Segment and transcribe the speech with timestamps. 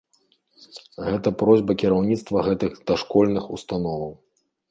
[1.09, 4.11] Гэта просьба кіраўніцтва гэтых дашкольных установаў.